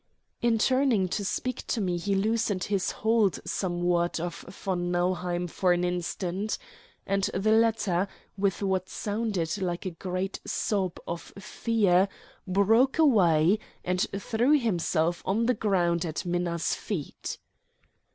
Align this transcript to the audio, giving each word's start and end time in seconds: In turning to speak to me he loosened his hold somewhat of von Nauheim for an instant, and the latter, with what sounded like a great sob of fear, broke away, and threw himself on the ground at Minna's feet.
In 0.41 0.57
turning 0.57 1.07
to 1.09 1.23
speak 1.23 1.67
to 1.67 1.79
me 1.79 1.95
he 1.99 2.15
loosened 2.15 2.63
his 2.63 2.89
hold 2.89 3.37
somewhat 3.45 4.19
of 4.19 4.33
von 4.49 4.89
Nauheim 4.89 5.45
for 5.45 5.73
an 5.73 5.83
instant, 5.83 6.57
and 7.05 7.25
the 7.35 7.51
latter, 7.51 8.07
with 8.35 8.63
what 8.63 8.89
sounded 8.89 9.61
like 9.61 9.85
a 9.85 9.91
great 9.91 10.39
sob 10.43 10.97
of 11.07 11.31
fear, 11.37 12.07
broke 12.47 12.97
away, 12.97 13.59
and 13.85 14.01
threw 14.17 14.57
himself 14.59 15.21
on 15.23 15.45
the 15.45 15.53
ground 15.53 16.03
at 16.03 16.25
Minna's 16.25 16.73
feet. 16.73 17.37